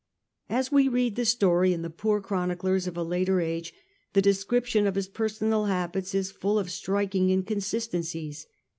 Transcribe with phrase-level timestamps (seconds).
[0.49, 3.71] As we read the story in the poor chroniclers of a later age
[4.13, 8.47] the description of his personal habits is full of striking inconsistencies.